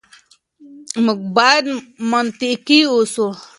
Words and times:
موږ 1.03 1.19
بايد 1.35 1.65
منطقي 2.11 2.81
اوسو. 2.91 3.27